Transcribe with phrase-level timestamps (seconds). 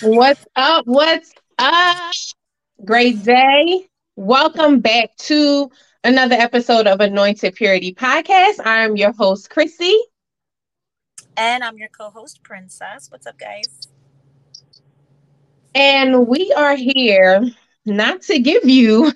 [0.00, 0.86] What's up?
[0.86, 2.12] What's up?
[2.84, 3.88] Great day.
[4.14, 5.72] Welcome back to
[6.04, 8.60] another episode of Anointed Purity Podcast.
[8.64, 9.98] I'm your host, Chrissy.
[11.36, 13.10] And I'm your co host, Princess.
[13.10, 13.88] What's up, guys?
[15.74, 17.42] And we are here
[17.84, 19.12] not to give you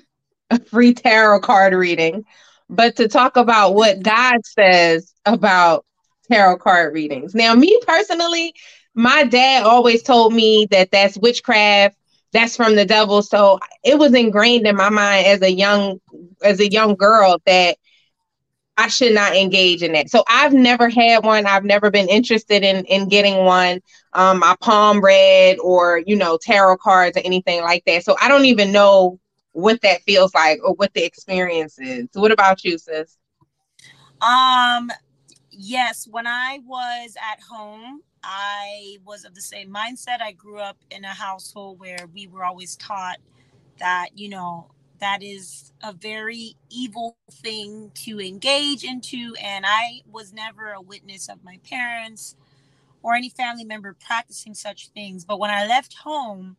[0.51, 2.25] a free tarot card reading,
[2.69, 5.87] but to talk about what God says about
[6.29, 7.37] tarot card readings.
[7.37, 8.53] Now, me personally,
[8.95, 11.97] my dad always told me that that's witchcraft
[12.33, 13.23] that's from the devil.
[13.23, 16.01] So it was ingrained in my mind as a young
[16.43, 17.77] as a young girl that
[18.79, 20.09] i should not engage in that.
[20.09, 21.47] So i've never had one.
[21.47, 23.81] I've never been interested in in getting one.
[24.15, 28.03] Um my palm read or you know tarot cards or anything like that.
[28.05, 29.19] So i don't even know
[29.53, 32.09] what that feels like or what the experience is.
[32.15, 33.19] What about you sis?
[34.23, 34.91] Um
[35.51, 40.21] yes when i was at home I was of the same mindset.
[40.21, 43.19] I grew up in a household where we were always taught
[43.79, 44.71] that, you know,
[45.01, 49.35] that is a very evil thing to engage into.
[49.43, 52.37] And I was never a witness of my parents
[53.03, 55.25] or any family member practicing such things.
[55.25, 56.57] But when I left home,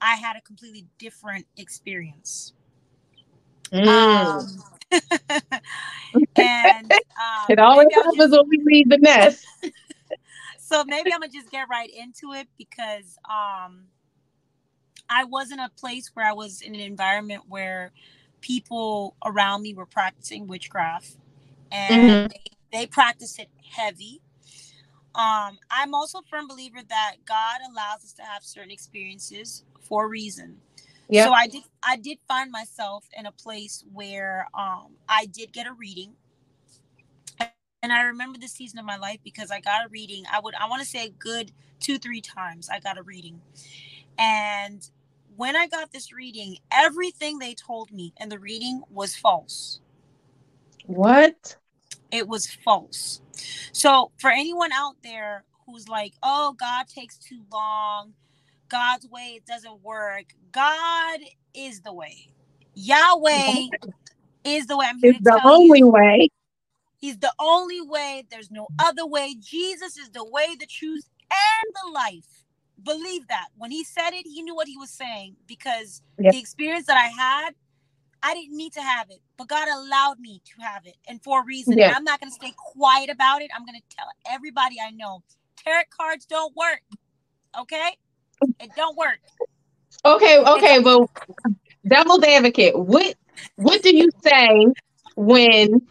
[0.00, 2.52] I had a completely different experience.
[3.72, 3.88] Mm.
[3.88, 4.46] Um,
[6.36, 9.46] and um, it always happens when we leave the nest.
[10.72, 13.84] So maybe I'm gonna just get right into it because um,
[15.10, 17.92] I was in a place where I was in an environment where
[18.40, 21.16] people around me were practicing witchcraft,
[21.70, 22.26] and mm-hmm.
[22.72, 24.22] they, they practice it heavy.
[25.14, 30.06] Um, I'm also a firm believer that God allows us to have certain experiences for
[30.06, 30.56] a reason.
[31.10, 31.26] Yep.
[31.26, 35.66] So I did I did find myself in a place where um, I did get
[35.66, 36.14] a reading
[37.82, 40.24] and I remember the season of my life because I got a reading.
[40.32, 43.40] I would I want to say a good two three times I got a reading,
[44.18, 44.88] and
[45.36, 49.80] when I got this reading, everything they told me in the reading was false.
[50.86, 51.56] What?
[52.10, 53.20] It was false.
[53.72, 58.14] So for anyone out there who's like, "Oh, God takes too long.
[58.68, 61.20] God's way it doesn't work." God
[61.54, 62.28] is the way.
[62.74, 63.68] Yahweh
[64.44, 64.86] is the way.
[64.88, 65.88] I'm here it's the only you.
[65.88, 66.28] way.
[67.02, 68.24] He's the only way.
[68.30, 69.34] There's no other way.
[69.40, 72.44] Jesus is the way, the truth, and the life.
[72.80, 73.48] Believe that.
[73.56, 76.32] When he said it, he knew what he was saying because yep.
[76.32, 77.54] the experience that I had,
[78.22, 81.40] I didn't need to have it, but God allowed me to have it, and for
[81.40, 81.72] a reason.
[81.72, 83.50] And I'm not going to stay quiet about it.
[83.52, 85.24] I'm going to tell everybody I know
[85.56, 86.82] tarot cards don't work.
[87.60, 87.96] Okay?
[88.60, 89.18] It don't work.
[90.04, 91.10] Okay, okay, well,
[91.86, 93.16] devil's advocate, what
[93.56, 94.66] what do you say
[95.16, 95.82] when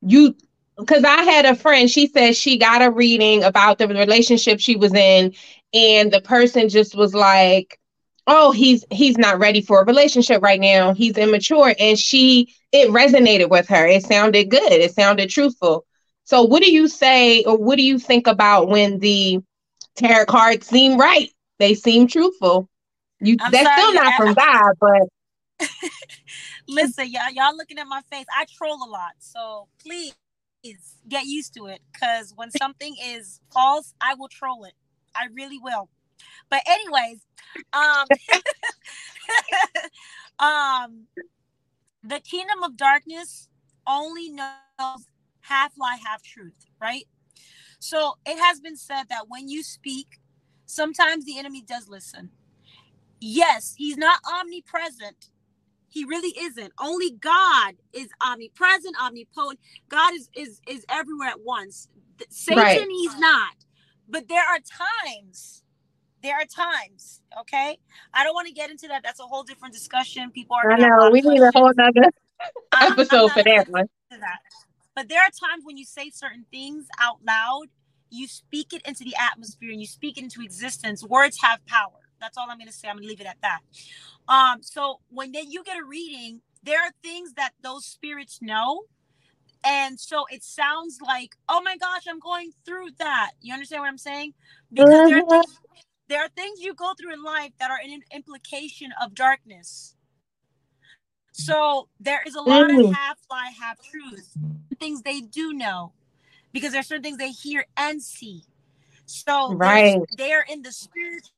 [0.00, 0.34] you
[0.78, 4.76] because I had a friend, she said she got a reading about the relationship she
[4.76, 5.34] was in,
[5.72, 7.78] and the person just was like,
[8.26, 10.92] Oh, he's he's not ready for a relationship right now.
[10.94, 11.74] He's immature.
[11.78, 13.86] And she it resonated with her.
[13.86, 14.72] It sounded good.
[14.72, 15.86] It sounded truthful.
[16.24, 19.40] So what do you say or what do you think about when the
[19.96, 21.30] tarot cards seem right?
[21.58, 22.68] They seem truthful.
[23.20, 25.02] You I'm that's sorry, still not from God, but
[26.68, 28.26] listen, y'all, y'all looking at my face.
[28.36, 29.12] I troll a lot.
[29.18, 30.14] So please
[31.08, 34.74] get used to it because when something is false, I will troll it.
[35.14, 35.88] I really will.
[36.50, 37.20] But anyways,
[37.72, 38.06] um,
[40.46, 41.06] um,
[42.02, 43.48] the kingdom of darkness
[43.86, 45.06] only knows
[45.40, 47.04] half lie, half truth, right?
[47.78, 50.18] So it has been said that when you speak,
[50.66, 52.30] sometimes the enemy does listen.
[53.20, 55.30] Yes, he's not omnipresent,
[55.96, 56.74] he really isn't.
[56.78, 59.58] Only God is omnipresent, omnipotent.
[59.88, 61.88] God is is is everywhere at once.
[62.28, 62.86] Satan, right.
[62.86, 63.54] he's not.
[64.06, 65.62] But there are times.
[66.22, 67.22] There are times.
[67.40, 67.78] Okay,
[68.12, 69.02] I don't want to get into that.
[69.02, 70.30] That's a whole different discussion.
[70.32, 70.70] People are.
[70.70, 72.10] I know we need a whole other
[72.78, 73.86] episode for that one.
[74.10, 74.40] That.
[74.94, 77.68] But there are times when you say certain things out loud,
[78.10, 81.02] you speak it into the atmosphere and you speak it into existence.
[81.02, 82.05] Words have power.
[82.20, 82.88] That's all I'm going to say.
[82.88, 83.60] I'm going to leave it at that.
[84.28, 88.82] Um, so when they, you get a reading, there are things that those spirits know.
[89.64, 93.32] And so it sounds like, oh my gosh, I'm going through that.
[93.40, 94.34] You understand what I'm saying?
[94.72, 95.28] Because there, are mm-hmm.
[95.28, 95.60] things,
[96.08, 99.94] there are things you go through in life that are an implication of darkness.
[101.32, 102.88] So there is a lot mm.
[102.88, 104.32] of half lie, half truth.
[104.78, 105.92] Things they do know
[106.52, 108.42] because there's certain things they hear and see.
[109.04, 110.00] So right.
[110.16, 111.28] they're in the spirit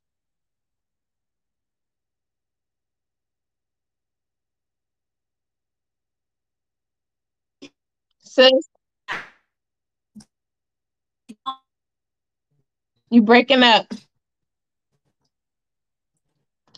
[8.28, 8.52] sis?
[13.10, 13.86] You breaking up.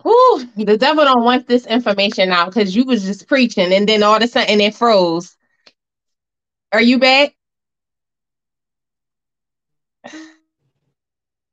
[0.03, 4.03] Whew, the devil don't want this information out because you was just preaching and then
[4.03, 5.37] all of a sudden it froze.
[6.73, 7.35] Are you back?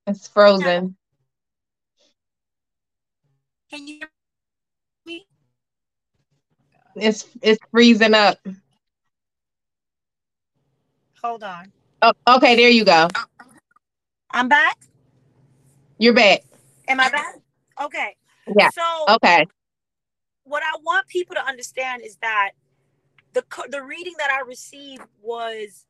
[0.08, 0.96] It's frozen.
[3.70, 4.10] Can you hear
[5.06, 5.28] me?
[6.96, 8.40] It's it's freezing up.
[11.24, 11.72] Hold on.
[12.02, 13.08] Oh, okay, there you go.
[14.32, 14.78] I'm back.
[15.98, 16.44] You're back.
[16.88, 17.36] Am I back?
[17.82, 18.16] Okay.
[18.56, 18.70] Yeah.
[18.70, 18.82] So
[19.16, 19.46] Okay.
[20.44, 22.52] what I want people to understand is that
[23.34, 25.86] the the reading that I received was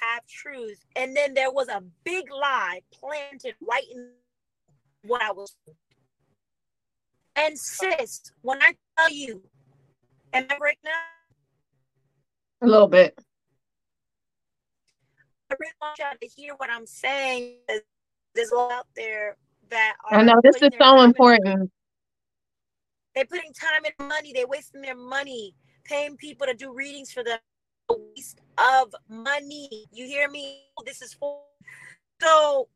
[0.00, 4.10] half truth, and then there was a big lie planted right in
[5.06, 5.56] what I was.
[7.36, 9.42] And sis, when I tell you,
[10.32, 10.90] am I breaking now?
[12.62, 13.18] A little bit.
[15.50, 17.56] I really want y'all to hear what I'm saying.
[17.68, 17.82] There's-
[18.52, 19.36] a lot out there
[19.70, 21.70] that are I know this is so important.
[23.14, 24.32] They're putting time and money.
[24.32, 25.54] They're wasting their money
[25.84, 27.40] paying people to do readings for them.
[27.90, 29.86] A waste of money.
[29.92, 30.62] You hear me?
[30.86, 31.42] This is for
[32.22, 32.68] so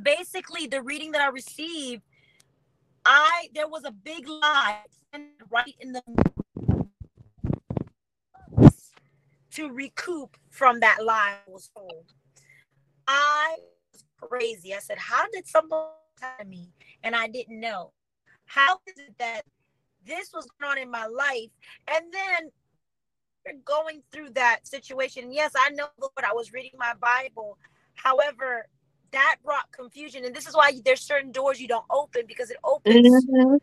[0.00, 2.02] basically the reading that I received.
[3.04, 4.84] I there was a big lie
[5.50, 6.02] right in the
[9.52, 12.12] to recoup from that lie I was told.
[13.06, 13.56] I
[13.92, 14.74] was crazy.
[14.74, 15.88] I said, How did someone
[16.18, 16.68] tell me
[17.02, 17.92] and I didn't know?
[18.46, 19.42] How is it that
[20.06, 21.50] this was going on in my life?
[21.88, 22.50] And then
[23.46, 25.32] you're going through that situation.
[25.32, 27.58] Yes, I know Lord, I was reading my Bible.
[27.94, 28.66] However,
[29.12, 30.24] that brought confusion.
[30.24, 33.26] And this is why there's certain doors you don't open because it opens.
[33.26, 33.60] Mhm.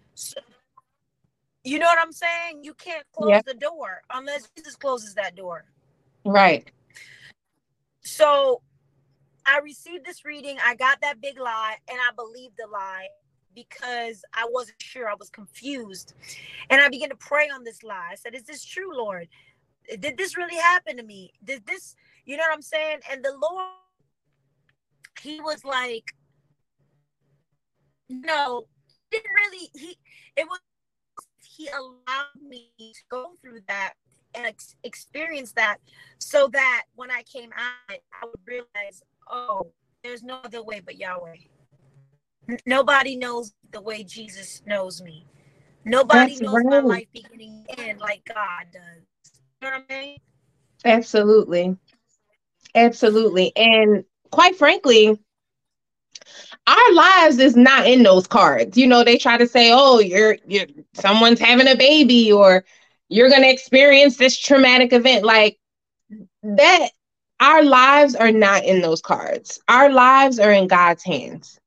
[1.63, 2.63] You know what I'm saying?
[2.63, 3.41] You can't close Yeah.
[3.45, 5.65] the door unless Jesus closes that door.
[6.29, 6.71] Right.
[8.01, 8.61] So
[9.47, 10.57] I received this reading.
[10.63, 13.07] I got that big lie and I believed the lie
[13.55, 15.09] because I wasn't sure.
[15.09, 16.13] I was confused.
[16.69, 18.09] And I began to pray on this lie.
[18.11, 19.27] I said, Is this true, Lord?
[19.99, 21.33] Did this really happen to me?
[21.43, 21.95] Did this,
[22.25, 22.99] you know what I'm saying?
[23.11, 23.65] And the Lord,
[25.19, 26.13] He was like,
[28.07, 28.67] No,
[29.09, 29.97] didn't really, He,
[30.37, 30.59] it was,
[31.43, 33.93] He allowed me to go through that
[34.59, 35.77] ex- experience that
[36.19, 39.71] so that when I came out, I would realize, oh,
[40.03, 41.35] there's no other way but Yahweh.
[42.49, 45.25] N- Nobody knows the way Jesus knows me.
[45.85, 46.83] Nobody That's knows my right.
[46.83, 49.41] life beginning and like God does.
[49.61, 50.17] You know what I mean?
[50.85, 51.77] Absolutely.
[52.75, 53.51] Absolutely.
[53.55, 55.19] And quite frankly,
[56.67, 58.77] our lives is not in those cards.
[58.77, 62.63] You know, they try to say, "Oh, you're you're someone's having a baby or
[63.09, 65.59] you're going to experience this traumatic event." Like
[66.43, 66.89] that
[67.39, 69.59] our lives are not in those cards.
[69.67, 71.59] Our lives are in God's hands.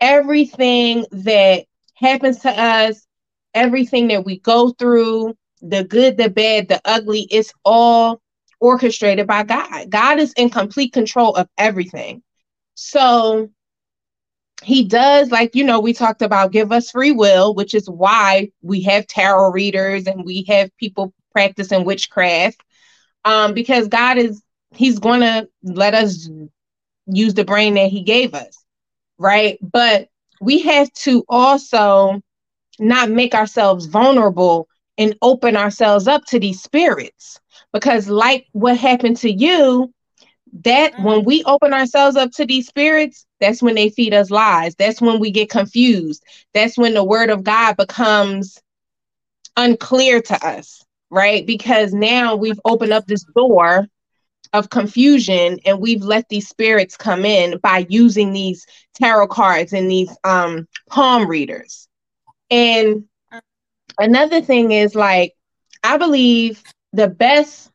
[0.00, 1.64] Everything that
[1.94, 3.06] happens to us,
[3.54, 8.20] everything that we go through, the good, the bad, the ugly, it's all
[8.60, 9.90] orchestrated by God.
[9.90, 12.22] God is in complete control of everything.
[12.74, 13.50] So
[14.62, 18.50] he does, like, you know, we talked about give us free will, which is why
[18.62, 22.60] we have tarot readers and we have people practicing witchcraft.
[23.24, 24.42] Um, because God is,
[24.72, 26.28] He's going to let us
[27.06, 28.64] use the brain that He gave us,
[29.18, 29.58] right?
[29.62, 30.08] But
[30.40, 32.20] we have to also
[32.78, 37.40] not make ourselves vulnerable and open ourselves up to these spirits
[37.72, 39.92] because like what happened to you
[40.64, 44.74] that when we open ourselves up to these spirits that's when they feed us lies.
[44.76, 46.22] That's when we get confused.
[46.54, 48.60] That's when the word of god becomes
[49.56, 51.46] unclear to us right?
[51.46, 53.86] Because now we've opened up this door
[54.52, 59.90] of confusion and we've let these spirits come in by using these tarot cards and
[59.90, 61.88] these um palm readers.
[62.50, 63.04] And
[63.98, 65.34] another thing is like
[65.84, 67.70] i believe the best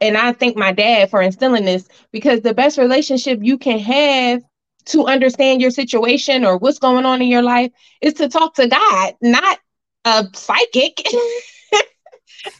[0.00, 4.42] and i thank my dad for instilling this because the best relationship you can have
[4.86, 8.66] to understand your situation or what's going on in your life is to talk to
[8.68, 9.58] god not
[10.04, 11.02] a psychic.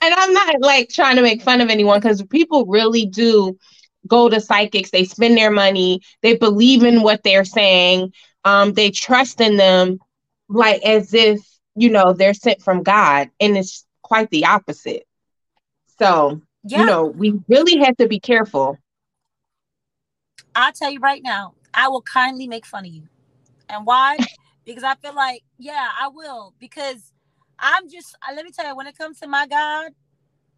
[0.02, 3.56] And i'm not like trying to make fun of anyone because people really do
[4.06, 4.90] go to psychics.
[4.90, 6.00] They spend their money.
[6.22, 8.12] They believe in what they're saying.
[8.44, 9.98] Um they trust in them
[10.48, 11.40] like as if
[11.76, 13.30] you know they're sent from god.
[13.40, 15.04] And it's quite the opposite.
[15.98, 16.80] So Yeah.
[16.80, 18.78] you know we really have to be careful
[20.54, 23.04] I'll tell you right now, I will kindly make fun of you.
[23.68, 24.18] And why?
[24.64, 26.54] because I feel like, yeah, I will.
[26.58, 27.12] Because
[27.58, 29.92] I'm just, uh, let me tell you, when it comes to my God,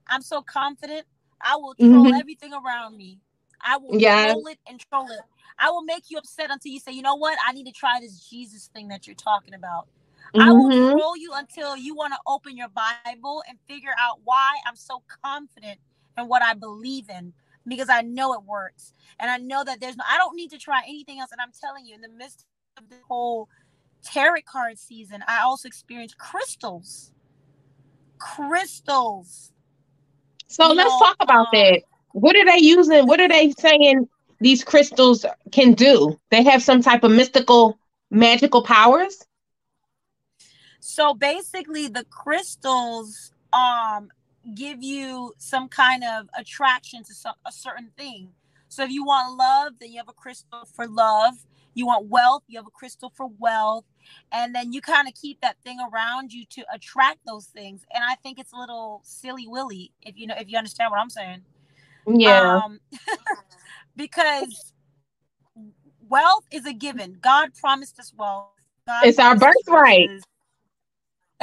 [0.06, 1.06] I'm so confident.
[1.40, 2.18] I will troll Mhm.
[2.18, 3.18] everything around me.
[3.60, 4.32] I will yeah.
[4.32, 5.20] roll it and troll it.
[5.58, 7.38] I will make you upset until you say, you know what?
[7.46, 9.86] I need to try this Jesus thing that you're talking about.
[10.34, 10.40] Mm-hmm.
[10.40, 10.98] I will mm-hmm.
[10.98, 15.02] troll you until you want to open your Bible and figure out why I'm so
[15.22, 15.78] confident
[16.18, 17.32] in what I believe in
[17.66, 18.92] because I know it works.
[19.18, 21.30] And I know that there's no, I don't need to try anything else.
[21.32, 22.44] And I'm telling you, in the midst
[22.76, 23.48] of the whole
[24.04, 27.12] tarot card season, I also experienced crystals.
[28.18, 29.52] Crystals.
[30.48, 31.82] So you let's know, talk about um, that.
[32.12, 33.06] What are they using?
[33.06, 34.08] What are they saying
[34.40, 36.18] these crystals can do?
[36.30, 37.78] They have some type of mystical,
[38.10, 39.24] magical powers?
[40.80, 44.10] So basically, the crystals um
[44.54, 48.30] give you some kind of attraction to some, a certain thing.
[48.68, 51.34] So if you want love, then you have a crystal for love.
[51.74, 53.84] You want wealth, you have a crystal for wealth.
[54.30, 57.84] And then you kind of keep that thing around you to attract those things.
[57.94, 61.00] And I think it's a little silly willy, if you know if you understand what
[61.00, 61.42] I'm saying.
[62.06, 62.60] Yeah.
[62.64, 62.80] Um,
[63.96, 64.72] because
[66.08, 67.18] wealth is a given.
[67.20, 68.48] God promised us wealth.
[68.86, 70.10] God it's our birthright.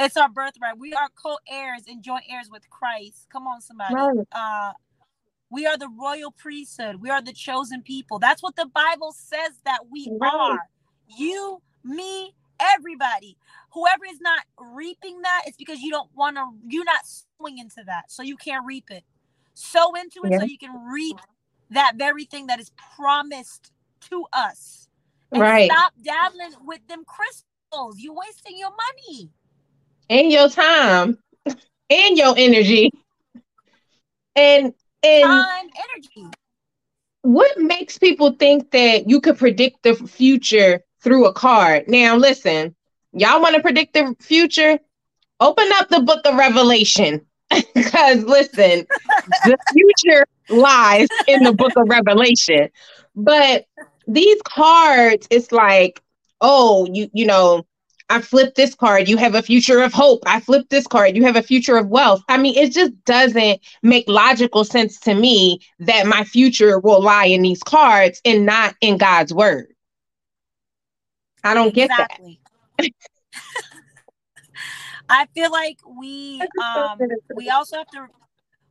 [0.00, 0.78] It's our birthright.
[0.78, 3.26] We are co-heirs and joint heirs with Christ.
[3.30, 3.94] Come on, somebody.
[3.94, 4.26] Right.
[4.32, 4.72] Uh,
[5.50, 6.96] we are the royal priesthood.
[6.96, 8.18] We are the chosen people.
[8.18, 10.32] That's what the Bible says that we right.
[10.32, 10.58] are.
[11.18, 13.36] You, me, everybody.
[13.72, 16.46] Whoever is not reaping that, it's because you don't want to.
[16.68, 19.04] You're not sowing into that, so you can't reap it.
[19.54, 20.38] Sow into it yeah.
[20.38, 21.18] so you can reap
[21.70, 23.72] that very thing that is promised
[24.08, 24.88] to us.
[25.32, 25.70] And right.
[25.70, 27.98] Stop dabbling with them crystals.
[27.98, 29.30] You're wasting your money
[30.10, 31.16] and your time
[31.88, 32.90] and your energy.
[34.36, 36.36] And and time, energy.
[37.22, 41.88] What makes people think that you could predict the future through a card?
[41.88, 42.74] Now, listen,
[43.12, 44.78] y'all want to predict the future?
[45.38, 47.24] Open up the book of Revelation.
[47.74, 48.86] Because listen,
[49.44, 52.68] the future lies in the book of Revelation.
[53.16, 53.64] But
[54.06, 56.00] these cards, it's like,
[56.40, 57.64] oh, you you know,
[58.10, 60.22] I flip this card, you have a future of hope.
[60.26, 62.22] I flip this card, you have a future of wealth.
[62.28, 67.26] I mean, it just doesn't make logical sense to me that my future will lie
[67.26, 69.68] in these cards and not in God's word.
[71.44, 72.40] I don't exactly.
[72.76, 72.90] get that.
[75.08, 76.98] I feel like we um
[77.34, 78.06] we also have to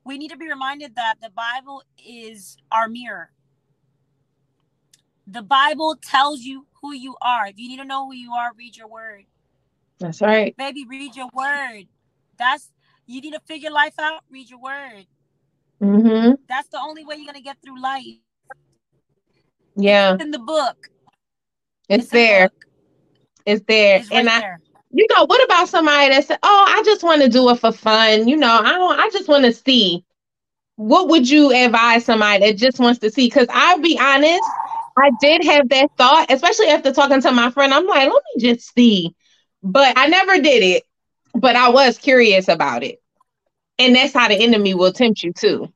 [0.05, 3.31] we need to be reminded that the Bible is our mirror.
[5.27, 7.47] The Bible tells you who you are.
[7.47, 9.25] If you need to know who you are, read your word.
[9.99, 10.55] That's right.
[10.57, 11.83] Baby, read your word.
[12.37, 12.71] That's
[13.05, 15.05] you need to figure life out, read your word.
[15.81, 16.33] Mm-hmm.
[16.47, 18.05] That's the only way you're gonna get through life.
[19.75, 20.13] Yeah.
[20.13, 20.89] It's in the book.
[21.87, 22.49] It's, it's there.
[22.49, 22.65] Book.
[23.45, 23.97] It's there.
[23.97, 24.59] It's and I there.
[24.91, 27.71] you know, what about somebody that said, Oh, I just want to do it for
[27.71, 28.27] fun.
[28.27, 30.03] You know, I don't I just want to see.
[30.75, 33.27] What would you advise somebody that just wants to see?
[33.27, 34.43] Because I'll be honest,
[34.99, 37.73] I did have that thought, especially after talking to my friend.
[37.73, 39.15] I'm like, let me just see.
[39.63, 40.83] But I never did it,
[41.33, 43.01] but I was curious about it.
[43.77, 45.71] And that's how the enemy will tempt you too.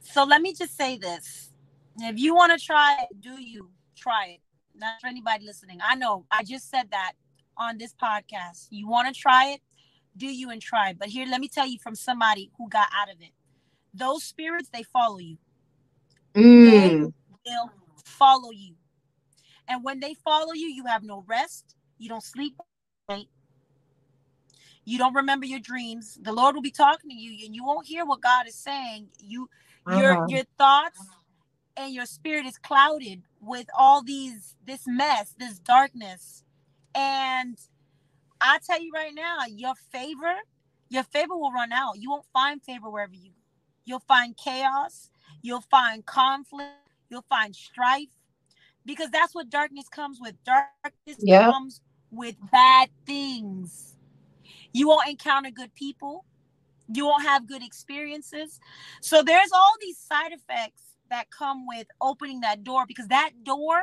[0.00, 1.50] So let me just say this.
[1.98, 4.40] If you want to try it, do you try it?
[4.74, 5.78] Not for anybody listening.
[5.82, 7.12] I know I just said that
[7.56, 8.68] on this podcast.
[8.70, 9.60] You want to try it,
[10.16, 10.94] do you and try.
[10.98, 13.30] But here, let me tell you from somebody who got out of it.
[13.94, 15.38] Those spirits, they follow you.
[16.34, 17.12] Mm
[17.46, 17.70] will
[18.04, 18.74] follow you.
[19.68, 21.76] And when they follow you, you have no rest.
[21.98, 22.56] You don't sleep
[23.08, 23.28] right.
[24.84, 26.18] You don't remember your dreams.
[26.20, 29.08] The Lord will be talking to you, and you won't hear what God is saying.
[29.20, 29.48] You,
[29.86, 30.00] uh-huh.
[30.00, 31.00] your your thoughts
[31.76, 36.42] and your spirit is clouded with all these this mess, this darkness.
[36.94, 37.56] And
[38.40, 40.34] I tell you right now, your favor,
[40.88, 41.94] your favor will run out.
[41.98, 43.36] You won't find favor wherever you go.
[43.84, 45.10] You'll find chaos.
[45.42, 46.70] You'll find conflict
[47.12, 48.08] You'll find strife
[48.86, 50.34] because that's what darkness comes with.
[50.44, 53.98] Darkness comes with bad things.
[54.72, 56.24] You won't encounter good people.
[56.90, 58.58] You won't have good experiences.
[59.02, 63.78] So there's all these side effects that come with opening that door because that door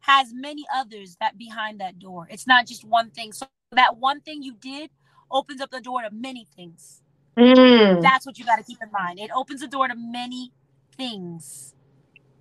[0.00, 2.26] has many others that behind that door.
[2.30, 3.34] It's not just one thing.
[3.34, 4.88] So that one thing you did
[5.30, 7.02] opens up the door to many things.
[7.36, 8.00] Mm.
[8.00, 9.18] That's what you got to keep in mind.
[9.18, 10.50] It opens the door to many
[10.96, 11.74] things.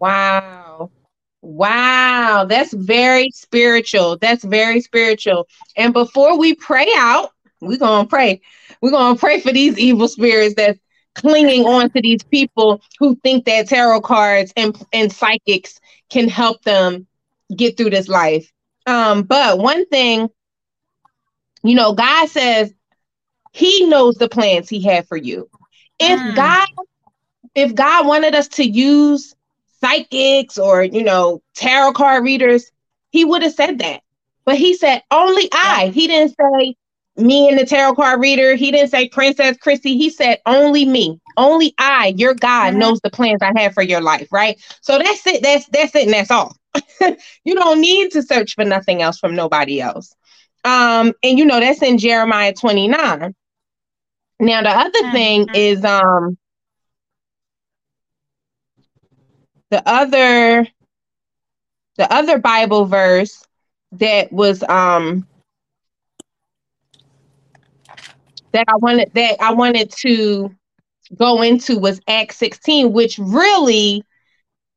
[0.03, 0.91] Wow.
[1.41, 4.17] Wow, that's very spiritual.
[4.17, 5.47] That's very spiritual.
[5.77, 7.31] And before we pray out,
[7.61, 8.41] we're going to pray.
[8.81, 10.77] We're going to pray for these evil spirits that's
[11.15, 15.79] clinging on to these people who think that tarot cards and, and psychics
[16.09, 17.07] can help them
[17.55, 18.51] get through this life.
[18.85, 20.29] Um, but one thing,
[21.63, 22.73] you know, God says
[23.53, 25.49] he knows the plans he had for you.
[25.97, 26.35] If mm.
[26.35, 26.67] God
[27.55, 29.35] if God wanted us to use
[29.83, 32.71] psychics or you know tarot card readers,
[33.09, 34.01] he would have said that.
[34.45, 35.91] But he said only I.
[35.93, 36.75] He didn't say
[37.15, 38.55] me and the tarot card reader.
[38.55, 39.97] He didn't say Princess Christy.
[39.97, 41.19] He said only me.
[41.37, 42.79] Only I, your God, mm-hmm.
[42.79, 44.59] knows the plans I have for your life, right?
[44.81, 45.43] So that's it.
[45.43, 46.55] That's that's it, and that's all.
[47.43, 50.15] you don't need to search for nothing else from nobody else.
[50.65, 53.35] Um, and you know, that's in Jeremiah 29.
[54.39, 55.11] Now the other mm-hmm.
[55.11, 56.37] thing is um
[59.73, 60.67] the other
[61.97, 63.43] the other Bible verse
[63.93, 65.27] that was um
[68.51, 70.53] that I wanted that I wanted to
[71.17, 74.03] go into was Acts 16, which really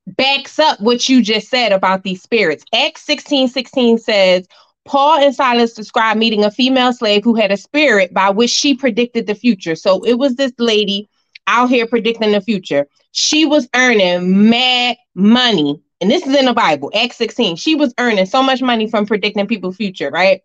[0.06, 2.64] backs up what you just said about these spirits.
[2.74, 4.48] Acts 16 16 says,
[4.86, 8.72] Paul and Silas described meeting a female slave who had a spirit by which she
[8.74, 9.76] predicted the future.
[9.76, 11.10] So it was this lady
[11.46, 12.86] out here predicting the future.
[13.12, 15.80] She was earning mad money.
[16.00, 17.56] And this is in the Bible, Acts 16.
[17.56, 20.42] She was earning so much money from predicting people's future, right?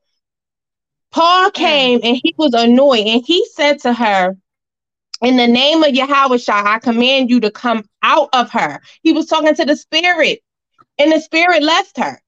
[1.11, 1.53] Paul mm.
[1.53, 4.37] came and he was annoyed and he said to her,
[5.21, 8.79] In the name of Yahweh I command you to come out of her.
[9.03, 10.39] He was talking to the spirit,
[10.97, 12.21] and the spirit left her.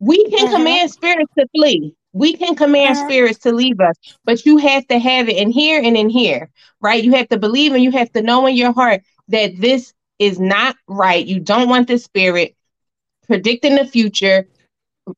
[0.00, 0.56] We can uh-huh.
[0.56, 1.94] command spirits to flee.
[2.14, 5.82] We can command spirits to leave us, but you have to have it in here
[5.82, 6.48] and in here,
[6.80, 7.02] right?
[7.02, 10.38] You have to believe and you have to know in your heart that this is
[10.38, 11.26] not right.
[11.26, 12.54] You don't want the spirit
[13.26, 14.46] predicting the future.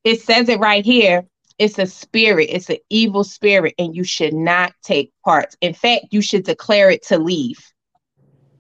[0.05, 1.27] It says it right here.
[1.59, 5.55] It's a spirit, it's an evil spirit, and you should not take part.
[5.61, 7.59] In fact, you should declare it to leave.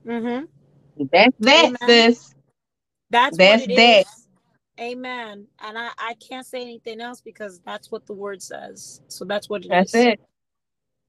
[0.06, 0.44] Mm-hmm.
[1.10, 1.76] That's that, Amen.
[1.86, 2.34] sis.
[3.10, 4.00] That's that's that.
[4.00, 4.15] Is.
[4.80, 5.46] Amen.
[5.60, 9.00] And I, I can't say anything else because that's what the word says.
[9.08, 10.04] So that's what it that's is.
[10.04, 10.20] it.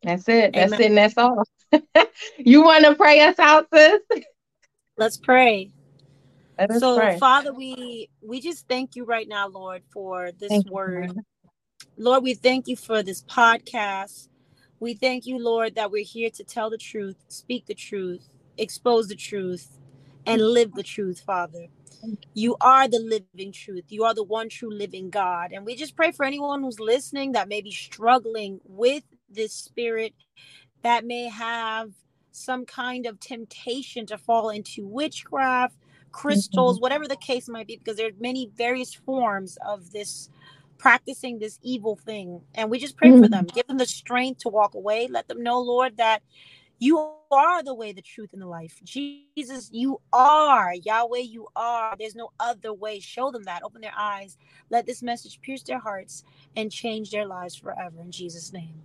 [0.03, 0.53] That's it.
[0.53, 0.81] That's it.
[0.81, 1.43] And that's all.
[2.37, 4.01] you want to pray us out, sis?
[4.97, 5.71] Let's pray.
[6.57, 7.19] Let so, pray.
[7.19, 11.13] Father, we we just thank you right now, Lord, for this thank word.
[11.15, 11.23] You,
[11.97, 14.29] Lord, we thank you for this podcast.
[14.79, 19.07] We thank you, Lord, that we're here to tell the truth, speak the truth, expose
[19.07, 19.77] the truth,
[20.25, 21.67] and live the truth, Father.
[22.33, 23.85] You are the living truth.
[23.89, 25.51] You are the one true living God.
[25.51, 30.13] And we just pray for anyone who's listening that may be struggling with this spirit,
[30.83, 31.91] that may have
[32.31, 35.75] some kind of temptation to fall into witchcraft,
[36.11, 36.83] crystals, mm-hmm.
[36.83, 40.29] whatever the case might be, because there are many various forms of this
[40.77, 42.41] practicing this evil thing.
[42.53, 43.23] And we just pray mm-hmm.
[43.23, 43.45] for them.
[43.45, 45.07] Give them the strength to walk away.
[45.09, 46.21] Let them know, Lord, that
[46.79, 48.79] you are the way, the truth, and the life.
[48.83, 50.73] Jesus, you are.
[50.73, 51.95] Yahweh, you are.
[51.97, 52.99] There's no other way.
[52.99, 53.63] Show them that.
[53.63, 54.37] Open their eyes.
[54.69, 56.23] Let this message pierce their hearts
[56.55, 57.99] and change their lives forever.
[58.01, 58.75] In Jesus' name,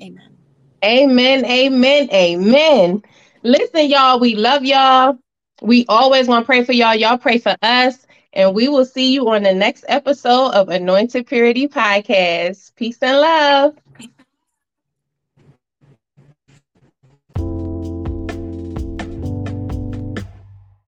[0.00, 0.36] amen.
[0.84, 1.44] Amen.
[1.44, 2.08] Amen.
[2.12, 3.02] Amen.
[3.42, 5.18] Listen, y'all, we love y'all.
[5.60, 6.94] We always want to pray for y'all.
[6.94, 8.06] Y'all pray for us.
[8.34, 12.74] And we will see you on the next episode of Anointed Purity Podcast.
[12.76, 13.74] Peace and love.